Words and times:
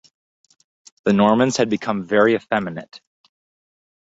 The 1.03 1.13
Normans 1.13 1.57
had 1.57 1.69
become 1.69 2.03
very 2.07 2.33
effeminate. 2.33 3.01